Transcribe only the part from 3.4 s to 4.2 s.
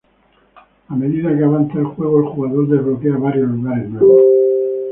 lugares nuevos.